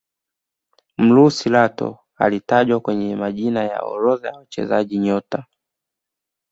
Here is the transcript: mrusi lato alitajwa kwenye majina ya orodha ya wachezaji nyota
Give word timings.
mrusi 0.97 1.49
lato 1.49 1.99
alitajwa 2.15 2.79
kwenye 2.79 3.15
majina 3.15 3.63
ya 3.63 3.81
orodha 3.81 4.29
ya 4.29 4.35
wachezaji 4.35 4.97
nyota 4.99 5.45